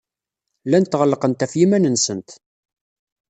[0.67, 2.29] Llant ɣellqent ɣef yiman-nsent.